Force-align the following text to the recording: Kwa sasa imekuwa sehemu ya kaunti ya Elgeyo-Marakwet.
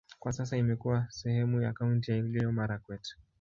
Kwa 0.19 0.33
sasa 0.33 0.57
imekuwa 0.57 1.07
sehemu 1.09 1.61
ya 1.61 1.73
kaunti 1.73 2.11
ya 2.11 2.17
Elgeyo-Marakwet. 2.17 3.15